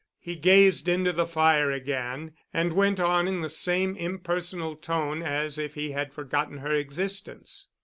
He 0.19 0.35
gazed 0.35 0.87
into 0.87 1.13
the 1.13 1.27
fire 1.27 1.69
again 1.69 2.31
and 2.51 2.73
went 2.73 2.99
on 2.99 3.27
in 3.27 3.41
the 3.41 3.49
same 3.49 3.95
impersonal 3.95 4.75
tone 4.75 5.21
as 5.21 5.59
if 5.59 5.75
he 5.75 5.91
had 5.91 6.11
forgotten 6.11 6.57
her 6.57 6.73
existence. 6.73 7.67